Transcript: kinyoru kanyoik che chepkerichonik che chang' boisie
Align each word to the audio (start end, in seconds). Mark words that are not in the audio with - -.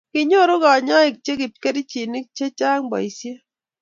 kinyoru 0.13 0.55
kanyoik 0.63 1.15
che 1.25 1.33
chepkerichonik 1.39 2.27
che 2.37 2.45
chang' 2.59 2.87
boisie 2.91 3.35